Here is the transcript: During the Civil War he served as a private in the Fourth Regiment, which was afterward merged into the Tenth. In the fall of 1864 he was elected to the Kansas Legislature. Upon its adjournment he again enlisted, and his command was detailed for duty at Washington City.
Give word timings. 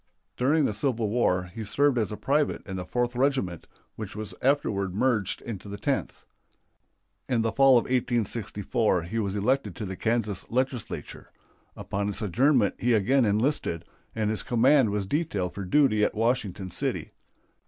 During 0.35 0.65
the 0.65 0.73
Civil 0.73 1.09
War 1.11 1.51
he 1.53 1.63
served 1.63 1.99
as 1.99 2.11
a 2.11 2.17
private 2.17 2.65
in 2.67 2.75
the 2.75 2.87
Fourth 2.87 3.15
Regiment, 3.15 3.67
which 3.95 4.15
was 4.15 4.33
afterward 4.41 4.95
merged 4.95 5.43
into 5.43 5.69
the 5.69 5.77
Tenth. 5.77 6.25
In 7.29 7.43
the 7.43 7.51
fall 7.51 7.77
of 7.77 7.83
1864 7.83 9.03
he 9.03 9.19
was 9.19 9.35
elected 9.35 9.75
to 9.75 9.85
the 9.85 9.95
Kansas 9.95 10.49
Legislature. 10.49 11.31
Upon 11.75 12.09
its 12.09 12.23
adjournment 12.23 12.73
he 12.79 12.93
again 12.93 13.25
enlisted, 13.25 13.85
and 14.15 14.31
his 14.31 14.41
command 14.41 14.89
was 14.89 15.05
detailed 15.05 15.53
for 15.53 15.65
duty 15.65 16.03
at 16.03 16.15
Washington 16.15 16.71
City. 16.71 17.11